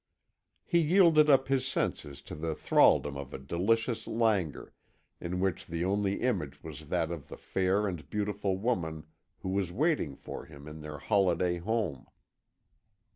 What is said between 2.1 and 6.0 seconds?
to the thralldom of a delicious languor, in which the